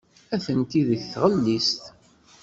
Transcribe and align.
Atenti 0.35 0.81
deg 0.87 1.01
tɣellist. 1.13 1.83